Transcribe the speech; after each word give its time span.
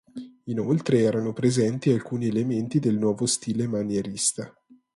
Inoltre, 0.45 0.97
erano 0.97 1.31
presenti 1.31 1.91
alcuni 1.91 2.25
elementi 2.25 2.79
del 2.79 2.97
nuovo 2.97 3.27
stile 3.27 3.67
manierista. 3.67 4.51